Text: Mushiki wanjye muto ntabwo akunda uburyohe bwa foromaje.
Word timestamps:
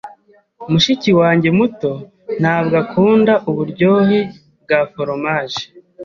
Mushiki 0.71 1.09
wanjye 1.19 1.49
muto 1.57 1.91
ntabwo 2.41 2.75
akunda 2.83 3.33
uburyohe 3.49 4.19
bwa 4.63 4.79
foromaje. 4.91 5.63